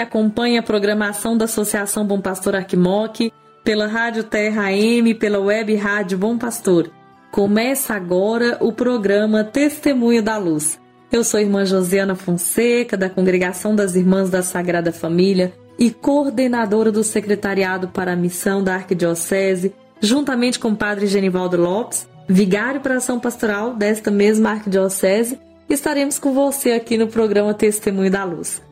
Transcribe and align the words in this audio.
Acompanha 0.00 0.60
a 0.60 0.62
programação 0.62 1.36
da 1.36 1.44
Associação 1.44 2.04
Bom 2.04 2.20
Pastor 2.20 2.56
Arquimoc, 2.56 3.32
pela 3.62 3.86
Rádio 3.86 4.24
Terra 4.24 4.64
AM, 4.64 5.14
pela 5.14 5.38
Web 5.38 5.74
Rádio 5.76 6.18
Bom 6.18 6.38
Pastor. 6.38 6.90
Começa 7.30 7.94
agora 7.94 8.56
o 8.60 8.72
programa 8.72 9.44
Testemunho 9.44 10.22
da 10.22 10.36
Luz. 10.36 10.80
Eu 11.12 11.22
sou 11.22 11.38
a 11.38 11.42
irmã 11.42 11.64
Josiana 11.64 12.14
Fonseca, 12.14 12.96
da 12.96 13.10
Congregação 13.10 13.74
das 13.74 13.94
Irmãs 13.94 14.30
da 14.30 14.42
Sagrada 14.42 14.92
Família 14.92 15.52
e 15.78 15.90
coordenadora 15.90 16.90
do 16.92 17.02
Secretariado 17.02 17.88
para 17.88 18.12
a 18.12 18.16
Missão 18.16 18.62
da 18.62 18.74
Arquidiocese, 18.74 19.74
juntamente 20.00 20.58
com 20.58 20.68
o 20.68 20.76
Padre 20.76 21.06
Genivaldo 21.06 21.56
Lopes, 21.56 22.08
vigário 22.28 22.80
para 22.80 22.94
a 22.94 22.98
ação 22.98 23.18
pastoral 23.18 23.74
desta 23.74 24.10
mesma 24.10 24.50
Arquidiocese, 24.50 25.38
estaremos 25.68 26.18
com 26.18 26.32
você 26.32 26.72
aqui 26.72 26.96
no 26.96 27.08
programa 27.08 27.54
Testemunho 27.54 28.10
da 28.10 28.24
Luz. 28.24 28.62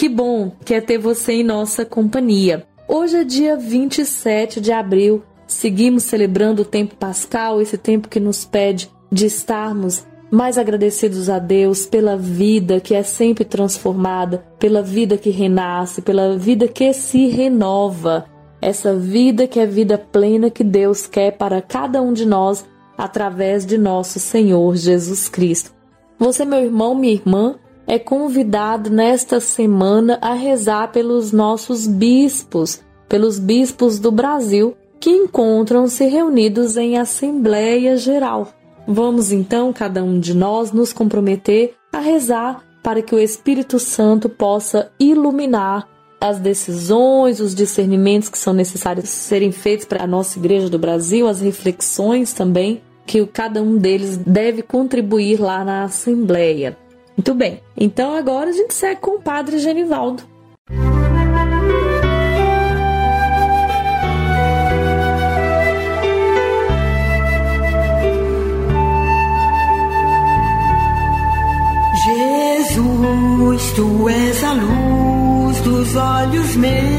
Que 0.00 0.08
bom 0.08 0.50
que 0.64 0.72
é 0.72 0.80
ter 0.80 0.96
você 0.96 1.34
em 1.34 1.44
nossa 1.44 1.84
companhia. 1.84 2.66
Hoje 2.88 3.18
é 3.18 3.22
dia 3.22 3.54
27 3.54 4.58
de 4.58 4.72
abril, 4.72 5.22
seguimos 5.46 6.04
celebrando 6.04 6.62
o 6.62 6.64
tempo 6.64 6.94
pascal, 6.96 7.60
esse 7.60 7.76
tempo 7.76 8.08
que 8.08 8.18
nos 8.18 8.42
pede 8.42 8.90
de 9.12 9.26
estarmos 9.26 10.06
mais 10.30 10.56
agradecidos 10.56 11.28
a 11.28 11.38
Deus 11.38 11.84
pela 11.84 12.16
vida 12.16 12.80
que 12.80 12.94
é 12.94 13.02
sempre 13.02 13.44
transformada, 13.44 14.42
pela 14.58 14.80
vida 14.80 15.18
que 15.18 15.28
renasce, 15.28 16.00
pela 16.00 16.34
vida 16.34 16.66
que 16.66 16.94
se 16.94 17.26
renova. 17.26 18.24
Essa 18.58 18.96
vida 18.96 19.46
que 19.46 19.60
é 19.60 19.66
vida 19.66 19.98
plena 19.98 20.48
que 20.48 20.64
Deus 20.64 21.06
quer 21.06 21.32
para 21.32 21.60
cada 21.60 22.00
um 22.00 22.14
de 22.14 22.24
nós 22.24 22.64
através 22.96 23.66
de 23.66 23.76
nosso 23.76 24.18
Senhor 24.18 24.76
Jesus 24.76 25.28
Cristo. 25.28 25.74
Você, 26.18 26.46
meu 26.46 26.60
irmão, 26.60 26.94
minha 26.94 27.12
irmã, 27.12 27.56
é 27.86 27.98
convidado 27.98 28.90
nesta 28.90 29.40
semana 29.40 30.18
a 30.20 30.34
rezar 30.34 30.92
pelos 30.92 31.32
nossos 31.32 31.86
bispos, 31.86 32.80
pelos 33.08 33.38
bispos 33.38 33.98
do 33.98 34.12
Brasil, 34.12 34.76
que 35.00 35.10
encontram-se 35.10 36.04
reunidos 36.04 36.76
em 36.76 36.98
Assembleia 36.98 37.96
Geral. 37.96 38.52
Vamos 38.86 39.32
então, 39.32 39.72
cada 39.72 40.02
um 40.04 40.20
de 40.20 40.34
nós, 40.34 40.72
nos 40.72 40.92
comprometer 40.92 41.74
a 41.92 41.98
rezar 41.98 42.62
para 42.82 43.02
que 43.02 43.14
o 43.14 43.18
Espírito 43.18 43.78
Santo 43.78 44.28
possa 44.28 44.90
iluminar 44.98 45.88
as 46.20 46.38
decisões, 46.38 47.40
os 47.40 47.54
discernimentos 47.54 48.28
que 48.28 48.38
são 48.38 48.52
necessários 48.52 49.08
serem 49.08 49.50
feitos 49.50 49.86
para 49.86 50.04
a 50.04 50.06
nossa 50.06 50.38
Igreja 50.38 50.68
do 50.68 50.78
Brasil, 50.78 51.26
as 51.26 51.40
reflexões 51.40 52.32
também 52.32 52.82
que 53.06 53.24
cada 53.26 53.62
um 53.62 53.76
deles 53.76 54.18
deve 54.18 54.62
contribuir 54.62 55.40
lá 55.40 55.64
na 55.64 55.84
Assembleia. 55.84 56.76
Muito 57.20 57.34
bem, 57.34 57.60
então 57.76 58.14
agora 58.16 58.48
a 58.48 58.52
gente 58.54 58.72
segue 58.72 58.98
com 58.98 59.16
o 59.16 59.20
Padre 59.20 59.58
Genivaldo. 59.58 60.22
Jesus, 72.06 73.72
tu 73.76 74.08
és 74.08 74.42
a 74.42 74.52
luz 74.54 75.60
dos 75.60 75.96
olhos 75.96 76.56
meus. 76.56 76.89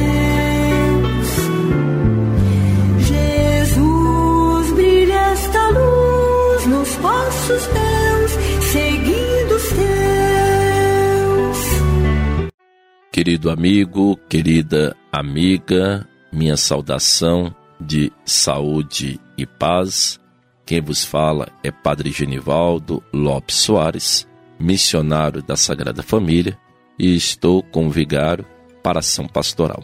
Querido 13.23 13.51
amigo, 13.51 14.17
querida 14.27 14.97
amiga, 15.11 16.07
minha 16.33 16.57
saudação 16.57 17.53
de 17.79 18.11
saúde 18.25 19.19
e 19.37 19.45
paz. 19.45 20.19
Quem 20.65 20.81
vos 20.81 21.05
fala 21.05 21.47
é 21.63 21.69
Padre 21.69 22.09
Genivaldo 22.09 23.03
Lopes 23.13 23.57
Soares, 23.57 24.27
missionário 24.59 25.43
da 25.43 25.55
Sagrada 25.55 26.01
Família, 26.01 26.57
e 26.97 27.15
estou 27.15 27.61
com 27.61 27.85
o 27.85 27.91
vigário 27.91 28.43
para 28.81 29.01
ação 29.01 29.27
pastoral. 29.27 29.83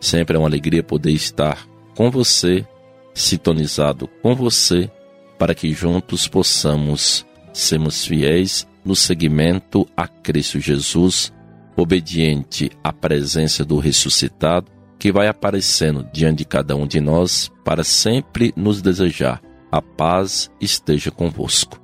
Sempre 0.00 0.36
é 0.36 0.38
uma 0.38 0.48
alegria 0.48 0.82
poder 0.82 1.12
estar 1.12 1.68
com 1.94 2.10
você, 2.10 2.66
sintonizado 3.12 4.08
com 4.22 4.34
você, 4.34 4.90
para 5.38 5.54
que 5.54 5.70
juntos 5.74 6.26
possamos 6.26 7.26
sermos 7.52 8.06
fiéis 8.06 8.66
no 8.82 8.96
seguimento 8.96 9.86
a 9.94 10.08
Cristo 10.08 10.58
Jesus, 10.58 11.30
obediente 11.76 12.70
à 12.82 12.92
presença 12.92 13.64
do 13.64 13.78
ressuscitado, 13.78 14.70
que 14.98 15.10
vai 15.10 15.28
aparecendo 15.28 16.06
diante 16.12 16.38
de 16.38 16.44
cada 16.44 16.76
um 16.76 16.86
de 16.86 17.00
nós 17.00 17.50
para 17.64 17.82
sempre 17.82 18.52
nos 18.56 18.82
desejar 18.82 19.40
a 19.70 19.80
paz 19.80 20.50
esteja 20.60 21.10
convosco. 21.10 21.80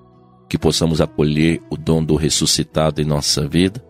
Que 0.49 0.59
possamos 0.59 1.01
acolher 1.01 1.63
o 1.71 1.77
dom 1.77 2.03
do 2.03 2.17
ressuscitado 2.17 3.01
em 3.01 3.05
nossa 3.05 3.47
vida, 3.47 3.85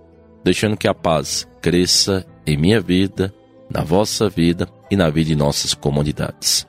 deixando 0.44 0.76
que 0.76 0.88
a 0.88 0.94
paz 0.94 1.46
cresça 1.60 2.24
em 2.46 2.56
minha 2.56 2.80
vida, 2.80 3.34
na 3.70 3.82
vossa 3.82 4.28
vida 4.28 4.68
e 4.90 4.96
na 4.96 5.10
vida 5.10 5.28
de 5.28 5.36
nossas 5.36 5.74
comunidades. 5.74 6.66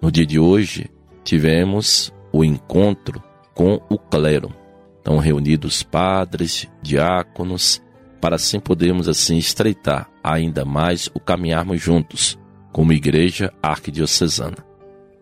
No 0.00 0.10
dia 0.10 0.24
de 0.24 0.38
hoje, 0.38 0.90
tivemos 1.24 2.12
o 2.32 2.44
encontro 2.44 3.22
com 3.54 3.80
o 3.88 3.98
clero. 3.98 4.54
Estão 4.98 5.18
reunidos 5.18 5.82
padres, 5.82 6.68
diáconos, 6.82 7.82
para 8.20 8.36
assim 8.36 8.58
podermos 8.60 9.08
assim 9.08 9.38
estreitar 9.38 10.10
ainda 10.22 10.64
mais 10.64 11.08
o 11.14 11.20
caminharmos 11.20 11.80
juntos 11.80 12.38
como 12.72 12.92
igreja 12.92 13.52
arquidiocesana. 13.62 14.56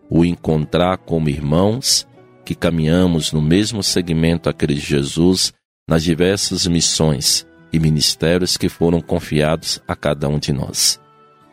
O 0.09 0.23
encontrar 0.23 0.97
como 0.97 1.29
irmãos 1.29 2.07
que 2.45 2.55
caminhamos 2.55 3.31
no 3.31 3.41
mesmo 3.41 3.83
segmento 3.83 4.49
a 4.49 4.53
Cristo 4.53 4.87
Jesus 4.87 5.53
nas 5.87 6.03
diversas 6.03 6.65
missões 6.67 7.45
e 7.71 7.79
ministérios 7.79 8.57
que 8.57 8.69
foram 8.69 9.01
confiados 9.01 9.81
a 9.87 9.95
cada 9.95 10.27
um 10.29 10.39
de 10.39 10.53
nós. 10.53 10.99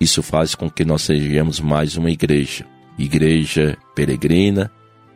Isso 0.00 0.22
faz 0.22 0.54
com 0.54 0.70
que 0.70 0.84
nós 0.84 1.02
sejamos 1.02 1.60
mais 1.60 1.96
uma 1.96 2.10
igreja, 2.10 2.66
igreja 2.98 3.76
peregrina, 3.94 4.70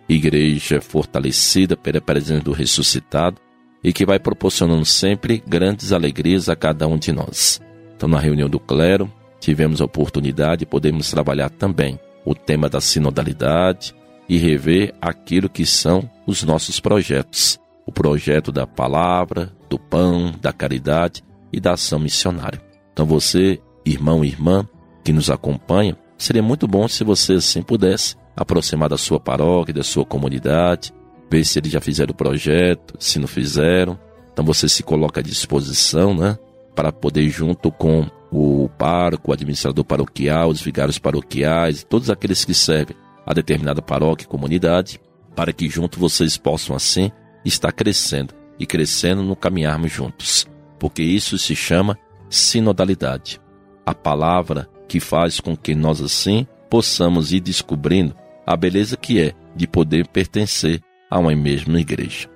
igreja 0.08 0.80
fortalecida 0.80 1.76
pela 1.76 2.00
presença 2.00 2.44
do 2.44 2.52
ressuscitado 2.52 3.40
e 3.82 3.92
que 3.92 4.04
vai 4.04 4.18
proporcionando 4.18 4.84
sempre 4.84 5.42
grandes 5.46 5.92
alegrias 5.92 6.48
a 6.48 6.56
cada 6.56 6.86
um 6.86 6.98
de 6.98 7.12
nós. 7.12 7.60
Então, 7.96 8.08
na 8.08 8.18
reunião 8.18 8.48
do 8.48 8.58
clero, 8.58 9.10
tivemos 9.40 9.80
a 9.80 9.84
oportunidade 9.84 10.60
de 10.60 10.66
podermos 10.66 11.10
trabalhar 11.10 11.50
também 11.50 11.98
o 12.24 12.34
tema 12.34 12.68
da 12.68 12.80
sinodalidade 12.80 13.94
e 14.28 14.36
rever 14.36 14.94
aquilo 15.00 15.48
que 15.48 15.64
são 15.64 16.08
os 16.26 16.42
nossos 16.42 16.80
projetos. 16.80 17.58
O 17.86 17.92
projeto 17.92 18.52
da 18.52 18.66
palavra, 18.66 19.52
do 19.68 19.78
pão, 19.78 20.32
da 20.40 20.52
caridade 20.52 21.24
e 21.52 21.58
da 21.58 21.72
ação 21.72 21.98
missionária. 21.98 22.60
Então, 22.92 23.06
você, 23.06 23.60
irmão 23.84 24.24
e 24.24 24.28
irmã, 24.28 24.68
que 25.02 25.12
nos 25.12 25.30
acompanha, 25.30 25.96
seria 26.18 26.42
muito 26.42 26.68
bom 26.68 26.86
se 26.86 27.02
você 27.02 27.34
assim 27.34 27.62
pudesse 27.62 28.16
aproximar 28.36 28.88
da 28.90 28.98
sua 28.98 29.18
paróquia, 29.18 29.72
da 29.72 29.82
sua 29.82 30.04
comunidade 30.04 30.92
ver 31.30 31.44
se 31.44 31.58
eles 31.58 31.72
já 31.72 31.80
fizeram 31.80 32.12
o 32.12 32.16
projeto, 32.16 32.94
se 32.98 33.18
não 33.18 33.28
fizeram. 33.28 33.98
Então 34.32 34.44
você 34.44 34.68
se 34.68 34.82
coloca 34.82 35.20
à 35.20 35.22
disposição, 35.22 36.14
né? 36.14 36.38
Para 36.74 36.92
poder, 36.92 37.28
junto 37.28 37.70
com 37.70 38.06
o 38.30 38.68
pároco, 38.78 39.30
o 39.30 39.34
administrador 39.34 39.84
paroquial, 39.84 40.50
os 40.50 40.60
vigários 40.60 40.98
paroquiais, 40.98 41.84
todos 41.84 42.10
aqueles 42.10 42.44
que 42.44 42.54
servem 42.54 42.96
a 43.26 43.34
determinada 43.34 43.82
paróquia 43.82 44.24
e 44.24 44.28
comunidade, 44.28 45.00
para 45.34 45.52
que 45.52 45.68
junto 45.68 45.98
vocês 45.98 46.36
possam 46.36 46.74
assim 46.74 47.10
estar 47.44 47.72
crescendo 47.72 48.34
e 48.58 48.66
crescendo 48.66 49.22
no 49.22 49.36
caminharmos 49.36 49.92
juntos, 49.92 50.46
porque 50.78 51.02
isso 51.02 51.38
se 51.38 51.54
chama 51.54 51.98
sinodalidade. 52.28 53.40
A 53.84 53.94
palavra 53.94 54.68
que 54.88 55.00
faz 55.00 55.40
com 55.40 55.56
que 55.56 55.74
nós 55.74 56.00
assim 56.00 56.46
possamos 56.70 57.32
ir 57.32 57.40
descobrindo 57.40 58.14
a 58.46 58.56
beleza 58.56 58.96
que 58.96 59.20
é 59.20 59.32
de 59.54 59.66
poder 59.66 60.06
pertencer 60.08 60.80
a 61.10 61.18
uma 61.18 61.34
mesma 61.34 61.80
igreja. 61.80 62.28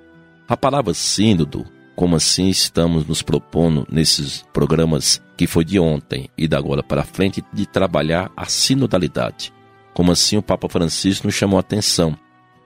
A 0.49 0.57
palavra 0.57 0.95
sínodo, 0.95 1.67
como 1.95 2.17
assim 2.17 2.49
estamos 2.49 3.07
nos 3.07 3.23
propondo 3.23 3.87
nesses 3.91 4.45
programas 4.53 5.23
que 5.37 5.47
foi 5.47 5.65
de 5.65 5.79
ontem 5.79 6.29
e 6.37 6.47
da 6.49 6.59
agora 6.59 6.83
para 6.83 7.05
frente, 7.05 7.45
de 7.53 7.67
trabalhar 7.67 8.31
a 8.37 8.47
sinodalidade. 8.47 9.53
Como 9.95 10.13
assim 10.13 10.37
o 10.37 10.43
Papa 10.43 10.69
Francisco 10.69 11.27
nos 11.27 11.35
chamou 11.35 11.59
a 11.59 11.61
atenção 11.61 12.17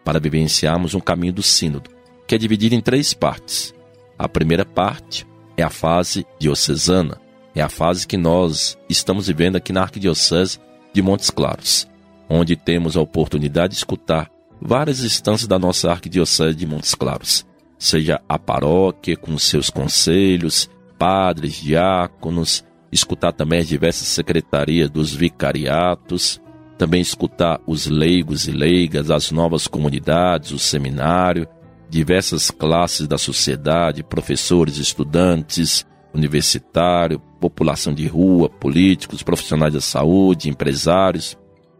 para 0.05 0.20
vivenciarmos 0.20 0.94
um 0.94 1.00
caminho 1.00 1.32
do 1.32 1.43
sínodo, 1.43 1.91
que 2.26 2.35
é 2.35 2.38
dividido 2.38 2.75
em 2.75 2.81
três 2.81 3.12
partes. 3.12 3.75
A 4.19 4.29
primeira 4.29 4.64
parte 4.64 5.26
é 5.56 5.62
a 5.62 5.70
fase 5.70 6.25
diocesana, 6.38 7.20
é 7.55 7.62
a 7.62 7.69
fase 7.69 8.06
que 8.06 8.17
nós 8.17 8.79
estamos 8.88 9.26
vivendo 9.26 9.56
aqui 9.56 9.73
na 9.73 9.82
Arquidiocese 9.82 10.61
de 10.93 11.02
Montes 11.02 11.31
Claros, 11.31 11.88
onde 12.29 12.55
temos 12.55 12.97
a 12.97 13.00
oportunidade 13.00 13.73
de 13.73 13.79
escutar 13.79 14.31
várias 14.61 15.03
instâncias 15.03 15.49
da 15.49 15.58
nossa 15.58 15.91
Arquidiocese 15.91 16.56
de 16.56 16.67
Montes 16.67 16.94
Claros, 16.94 17.47
seja 17.79 18.20
a 18.29 18.38
paróquia 18.38 19.17
com 19.17 19.38
seus 19.38 19.70
conselhos, 19.70 20.70
padres, 20.99 21.55
diáconos, 21.55 22.64
escutar 22.91 23.32
também 23.32 23.61
as 23.61 23.69
diversas 23.69 24.08
secretarias 24.08 24.88
dos 24.91 25.14
vicariatos, 25.14 26.41
também 26.79 27.00
escutar 27.00 27.61
os 27.67 27.87
leigos 27.87 28.47
e 28.47 28.53
leigas, 28.53 29.11
as 29.11 29.31
novas 29.31 29.67
comunidades, 29.67 30.53
o 30.53 30.59
seminário, 30.59 31.49
diversas 31.88 32.50
classes 32.50 33.06
da 33.06 33.19
sociedade, 33.19 34.02
professores, 34.02 34.76
estudantes, 34.76 35.87
universitário, 36.12 37.20
população 37.41 37.94
de 37.94 38.06
rua, 38.06 38.49
políticos, 38.49 39.23
profissionais 39.23 39.75
da 39.75 39.81
saúde, 39.81 40.49
empresários, 40.49 41.37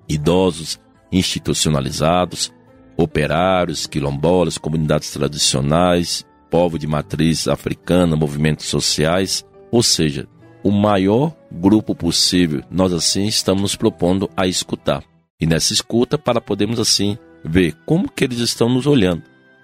idosos, 0.09 0.79
institucionalizados, 1.11 2.53
operários, 2.97 3.87
quilombolas, 3.87 4.59
comunidades 4.59 5.11
tradicionais, 5.11 6.25
povo 6.51 6.79
de 6.79 6.87
matriz 6.87 7.47
africana, 7.49 8.17
movimentos 8.17 8.67
sociais, 8.67 9.45
ou 9.71 9.83
seja, 9.83 10.27
o 10.63 10.71
maior 10.71 11.35
grupo 11.53 11.95
possível, 11.95 12.63
nós 12.71 12.93
assim 12.93 13.27
estamos 13.27 13.63
nos 13.63 13.77
propondo 13.77 14.31
a 14.37 14.47
escutar. 14.47 15.03
E 15.41 15.47
nessa 15.47 15.73
escuta, 15.73 16.17
para 16.17 16.41
podermos 16.41 16.81
assim 16.81 17.19
ver 17.45 17.77
como 17.85 18.11
que 18.11 18.25
eles 18.25 18.39
estão 18.39 18.69
nos 18.69 18.87
olhando, 18.87 19.23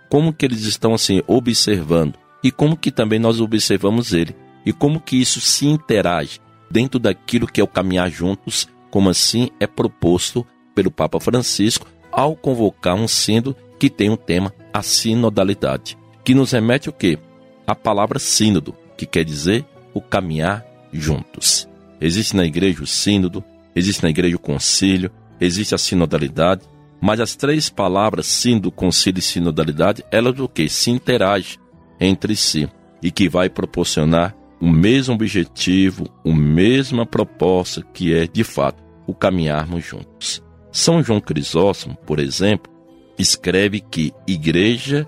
como 0.08 0.32
que 0.32 0.44
eles 0.44 0.64
estão 0.64 0.94
assim 0.94 1.22
observando 1.26 2.14
e 2.44 2.50
como 2.50 2.76
que 2.76 2.90
também 2.90 3.18
nós 3.18 3.40
observamos 3.40 4.12
ele 4.12 4.36
e 4.64 4.72
como 4.72 5.00
que 5.00 5.16
isso 5.16 5.40
se 5.40 5.66
interage 5.66 6.38
dentro 6.70 7.00
daquilo 7.00 7.46
que 7.46 7.60
é 7.60 7.64
o 7.64 7.68
caminhar 7.68 8.10
juntos, 8.10 8.68
como 8.90 9.08
assim 9.08 9.50
é 9.58 9.66
proposto 9.66 10.46
pelo 10.74 10.90
Papa 10.90 11.18
Francisco 11.18 11.86
ao 12.12 12.36
convocar 12.36 12.94
um 12.94 13.08
sínodo 13.08 13.56
que 13.78 13.90
tem 13.90 14.10
um 14.10 14.16
tema, 14.16 14.54
a 14.72 14.82
sinodalidade, 14.82 15.98
que 16.22 16.34
nos 16.34 16.52
remete 16.52 16.88
o 16.88 16.92
quê? 16.92 17.18
A 17.66 17.74
palavra 17.74 18.18
sínodo, 18.18 18.76
que 18.96 19.06
quer 19.06 19.24
dizer 19.24 19.64
o 19.92 20.00
caminhar 20.00 20.64
juntos. 20.92 21.68
Existe 22.00 22.36
na 22.36 22.44
igreja 22.44 22.82
o 22.82 22.86
sínodo, 22.86 23.42
existe 23.74 24.02
na 24.02 24.10
igreja 24.10 24.36
o 24.36 24.40
concílio, 24.40 25.10
existe 25.40 25.74
a 25.74 25.78
sinodalidade, 25.78 26.62
mas 27.00 27.18
as 27.18 27.34
três 27.34 27.68
palavras 27.68 28.26
sínodo, 28.26 28.70
concílio 28.70 29.18
e 29.18 29.22
sinodalidade, 29.22 30.04
elas 30.10 30.38
o 30.38 30.48
que? 30.48 30.68
Se 30.68 30.90
interagem 30.90 31.58
entre 31.98 32.36
si 32.36 32.68
e 33.02 33.10
que 33.10 33.28
vai 33.28 33.50
proporcionar 33.50 34.36
o 34.60 34.70
mesmo 34.70 35.14
objetivo, 35.14 36.08
a 36.24 36.32
mesma 36.32 37.04
proposta 37.04 37.82
que 37.92 38.14
é, 38.14 38.28
de 38.28 38.44
fato, 38.44 38.80
o 39.08 39.12
caminharmos 39.12 39.84
juntos. 39.84 40.40
São 40.72 41.02
João 41.02 41.20
Crisóstomo, 41.20 41.96
por 42.06 42.18
exemplo, 42.18 42.72
escreve 43.18 43.78
que 43.78 44.12
igreja 44.26 45.06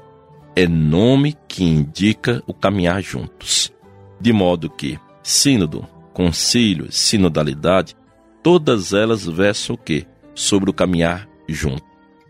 é 0.55 0.69
nome 0.69 1.34
que 1.49 1.64
indica 1.64 2.43
o 2.46 2.52
caminhar 2.52 3.02
juntos. 3.02 3.72
De 4.20 4.32
modo 4.32 4.69
que 4.69 4.99
sínodo, 5.22 5.87
concílio, 6.12 6.93
sinodalidade, 6.93 7.96
todas 8.43 8.93
elas 8.93 9.25
versam 9.25 9.75
o 9.75 9.78
quê? 9.78 10.06
Sobre 10.34 10.69
o 10.69 10.75
caminhar 10.75 11.26
junto. 11.49 11.84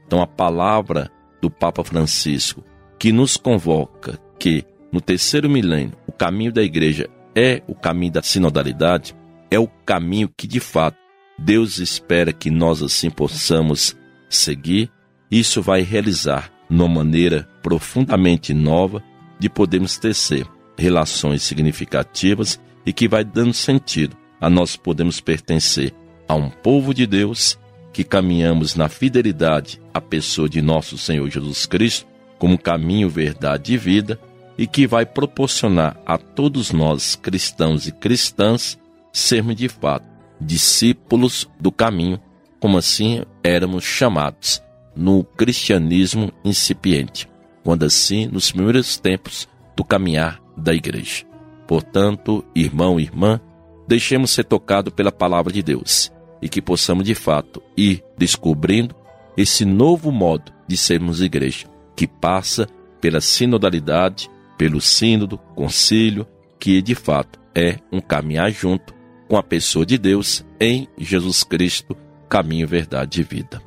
Então 0.07 0.23
a 0.23 0.27
palavra 0.27 1.11
do 1.43 1.51
Papa 1.51 1.83
Francisco 1.83 2.63
que 2.99 3.13
nos 3.13 3.37
convoca 3.37 4.19
que 4.39 4.65
no 4.93 5.01
terceiro 5.01 5.51
milênio 5.51 5.95
o 6.07 6.13
caminho 6.13 6.53
da 6.53 6.63
igreja 6.63 7.11
é 7.35 7.63
o 7.67 7.75
caminho 7.75 8.13
da 8.13 8.23
sinodalidade, 8.23 9.15
é 9.51 9.59
o 9.59 9.67
caminho 9.67 10.31
que 10.37 10.47
de 10.47 10.61
fato 10.61 11.04
Deus 11.39 11.79
espera 11.79 12.33
que 12.33 12.51
nós 12.51 12.83
assim 12.83 13.11
possamos 13.11 13.97
seguir, 14.29 14.91
isso 15.31 15.61
vai 15.61 15.83
realizar 15.83 16.51
numa 16.69 16.89
maneira 16.89 17.49
profundamente 17.63 18.55
nova 18.55 19.03
de 19.39 19.49
podermos 19.49 19.99
tecer 19.99 20.47
relações 20.79 21.43
significativas 21.43 22.61
e 22.87 22.93
que 22.93 23.09
vai 23.09 23.25
dando 23.25 23.53
sentido 23.53 24.17
a 24.41 24.49
nós 24.49 24.77
podemos 24.77 25.21
pertencer 25.21 25.93
a 26.29 26.35
um 26.35 26.51
povo 26.51 26.93
de 26.95 27.07
Deus 27.07 27.59
que 27.93 28.05
caminhamos 28.05 28.75
na 28.75 28.89
fidelidade 28.89 29.81
à 29.93 30.01
pessoa 30.01 30.49
de 30.49 30.61
nosso 30.61 30.99
Senhor 30.99 31.29
Jesus 31.31 31.67
Cristo 31.67 32.07
como 32.39 32.59
caminho, 32.59 33.09
verdade 33.09 33.75
e 33.75 33.77
vida 33.77 34.19
e 34.59 34.67
que 34.67 34.87
vai 34.87 35.07
proporcionar 35.07 35.97
a 36.05 36.19
todos 36.19 36.73
nós 36.73 37.17
cristãos 37.17 37.87
e 37.87 37.93
cristãs 37.93 38.79
sermos 39.13 39.57
de 39.57 39.69
fato 39.69 40.14
discípulos 40.41 41.49
do 41.61 41.71
caminho, 41.71 42.21
como 42.61 42.79
assim 42.79 43.23
éramos 43.43 43.85
chamados 43.85 44.63
no 44.97 45.25
cristianismo 45.25 46.33
incipiente, 46.45 47.29
quando 47.63 47.85
assim 47.85 48.27
nos 48.27 48.53
primeiros 48.53 48.97
tempos 48.99 49.49
do 49.77 49.85
caminhar 49.85 50.41
da 50.57 50.73
igreja. 50.73 51.25
Portanto, 51.67 52.45
irmão 52.55 53.01
e 53.01 53.03
irmã, 53.03 53.41
deixemos 53.89 54.31
ser 54.31 54.45
tocado 54.45 54.91
pela 54.93 55.11
palavra 55.11 55.53
de 55.53 55.63
Deus 55.63 56.13
e 56.41 56.49
que 56.49 56.63
possamos 56.63 57.05
de 57.05 57.15
fato 57.15 57.63
ir 57.77 58.05
descobrindo 58.17 58.95
esse 59.37 59.65
novo 59.65 60.13
modo 60.13 60.53
de 60.67 60.77
sermos 60.77 61.21
igreja, 61.21 61.67
que 61.97 62.07
passa 62.07 62.69
pela 63.01 63.21
sinodalidade, 63.21 64.31
pelo 64.57 64.81
sínodo, 64.81 65.39
concílio, 65.55 66.27
que 66.59 66.81
de 66.81 66.95
fato 66.95 67.41
é 67.55 67.79
um 67.91 68.01
caminhar 68.01 68.51
junto 68.51 68.94
com 69.29 69.37
a 69.37 69.43
pessoa 69.43 69.85
de 69.85 69.99
Deus 69.99 70.45
em 70.61 70.89
Jesus 70.99 71.43
Cristo, 71.43 71.97
caminho, 72.29 72.67
verdade 72.67 73.21
e 73.21 73.25
vida. 73.25 73.63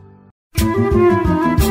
Oremos. 0.60 1.67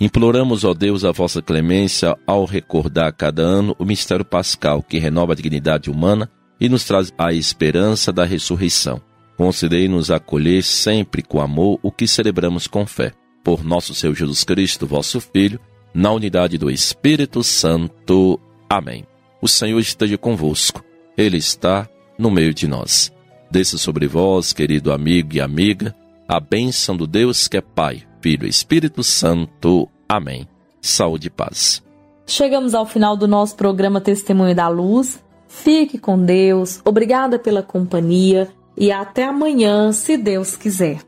Imploramos, 0.00 0.64
ó 0.64 0.74
Deus, 0.74 1.04
a 1.04 1.10
vossa 1.10 1.42
clemência 1.42 2.16
ao 2.26 2.44
recordar 2.44 3.12
cada 3.12 3.42
ano 3.42 3.74
o 3.78 3.84
mistério 3.84 4.24
pascal 4.24 4.82
que 4.82 4.98
renova 4.98 5.32
a 5.32 5.36
dignidade 5.36 5.90
humana 5.90 6.30
e 6.60 6.68
nos 6.68 6.84
traz 6.84 7.12
a 7.18 7.32
esperança 7.32 8.12
da 8.12 8.24
ressurreição. 8.24 9.00
Concedei-nos 9.36 10.10
acolher 10.10 10.62
sempre 10.62 11.22
com 11.22 11.40
amor 11.40 11.78
o 11.82 11.90
que 11.90 12.06
celebramos 12.06 12.66
com 12.66 12.86
fé. 12.86 13.12
Por 13.42 13.64
nosso 13.64 13.94
Senhor 13.94 14.14
Jesus 14.14 14.44
Cristo, 14.44 14.86
vosso 14.86 15.20
Filho, 15.20 15.60
na 15.94 16.12
unidade 16.12 16.58
do 16.58 16.70
Espírito 16.70 17.42
Santo. 17.42 18.38
Amém. 18.68 19.04
O 19.40 19.48
Senhor 19.48 19.78
esteja 19.78 20.18
convosco. 20.18 20.84
Ele 21.16 21.36
está 21.36 21.88
no 22.18 22.30
meio 22.30 22.52
de 22.52 22.66
nós 22.66 23.12
Desça 23.50 23.78
sobre 23.78 24.06
vós, 24.06 24.52
querido 24.52 24.92
amigo 24.92 25.34
e 25.34 25.40
amiga, 25.40 25.94
a 26.28 26.38
bênção 26.38 26.94
do 26.94 27.06
Deus 27.06 27.48
que 27.48 27.56
é 27.56 27.62
Pai, 27.62 28.02
Filho 28.20 28.46
e 28.46 28.50
Espírito 28.50 29.02
Santo. 29.02 29.88
Amém. 30.08 30.48
Saúde 30.80 31.28
e 31.28 31.30
paz. 31.30 31.82
Chegamos 32.26 32.74
ao 32.74 32.86
final 32.86 33.16
do 33.16 33.26
nosso 33.26 33.56
programa 33.56 34.00
Testemunho 34.00 34.54
da 34.54 34.68
Luz. 34.68 35.22
Fique 35.48 35.98
com 35.98 36.22
Deus, 36.22 36.80
obrigada 36.84 37.38
pela 37.38 37.62
companhia 37.62 38.48
e 38.76 38.92
até 38.92 39.24
amanhã, 39.24 39.92
se 39.92 40.16
Deus 40.16 40.54
quiser. 40.54 41.00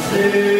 See. 0.00 0.59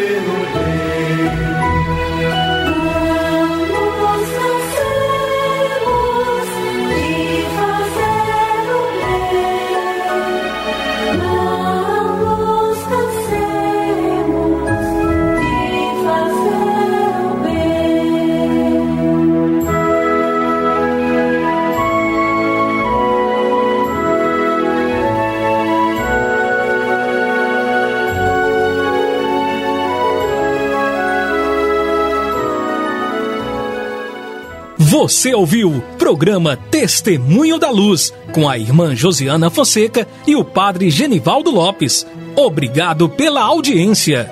Você 35.01 35.33
ouviu 35.33 35.83
programa 35.97 36.55
Testemunho 36.55 37.57
da 37.57 37.71
Luz 37.71 38.13
com 38.31 38.47
a 38.47 38.55
irmã 38.55 38.95
Josiana 38.95 39.49
Fonseca 39.49 40.07
e 40.27 40.35
o 40.35 40.45
padre 40.45 40.91
Genivaldo 40.91 41.49
Lopes. 41.49 42.05
Obrigado 42.35 43.09
pela 43.09 43.41
audiência. 43.41 44.29